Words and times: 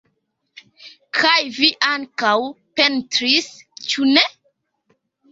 Kaj 1.17 1.41
vi 1.57 1.67
ankaŭ 1.87 2.31
pentris, 2.81 3.49
ĉu 3.91 4.07
ne? 4.15 4.25